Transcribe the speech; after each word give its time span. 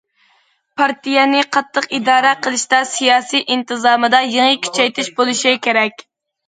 پارتىيەنى 0.79 1.41
قاتتىق 1.57 1.87
ئىدارە 1.99 2.33
قىلىشتا، 2.47 2.81
سىياسىي 2.95 3.47
ئىنتىزامىدا 3.47 4.27
يېڭى 4.33 4.61
كۈچەيتىش 4.67 5.17
بولۇشى 5.21 5.57
كېرەك. 5.69 6.09